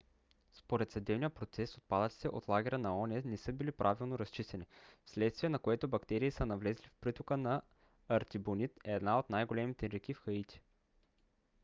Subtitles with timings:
[0.53, 4.67] според съдебния процес отпадъците от лагера на оон не са били правилно разчистени
[5.05, 7.61] вследствие на което бактерии са навлезли в притока на
[8.07, 10.61] артибонит една от най-големите реки в хаити